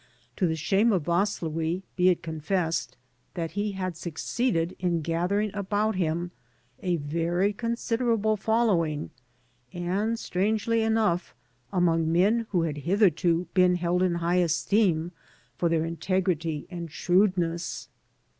To 0.37 0.47
the 0.47 0.55
shame 0.55 0.91
of 0.91 1.03
Vaslui 1.03 1.83
be 1.95 2.09
it 2.09 2.23
confessed 2.23 2.97
that 3.35 3.51
he 3.51 3.73
had 3.73 3.95
succeeded 3.95 4.75
in 4.79 5.01
gathering 5.03 5.51
about 5.53 5.93
him 5.95 6.31
a 6.81 6.95
very 6.95 7.53
considerable 7.53 8.35
following, 8.35 9.11
and, 9.71 10.17
strangely 10.17 10.81
enough, 10.81 11.35
among 11.71 12.11
men 12.11 12.47
who 12.49 12.63
had 12.63 12.77
hitherto 12.77 13.45
been 13.53 13.75
held 13.75 14.01
in 14.01 14.15
high 14.15 14.37
esteem 14.37 15.11
for 15.55 15.69
their 15.69 15.85
integrity 15.85 16.65
and 16.71 16.91
shrewdness. 16.91 17.87